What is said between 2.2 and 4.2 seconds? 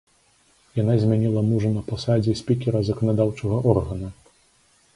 спікера заканадаўчага органа.